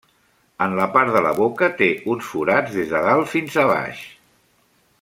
En 0.65 0.71
la 0.79 0.85
part 0.95 1.11
de 1.17 1.21
la 1.25 1.33
boca 1.39 1.69
té 1.81 1.89
uns 2.13 2.31
forats 2.31 2.73
des 2.79 2.89
de 2.95 3.03
dalt 3.09 3.31
fins 3.35 3.59
a 3.65 3.67
baix. 3.75 4.03